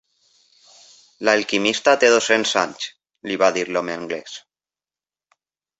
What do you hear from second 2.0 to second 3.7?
té dos-cents anys", li va dir